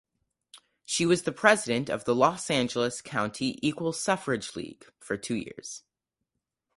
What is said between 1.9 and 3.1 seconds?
the Los Angeles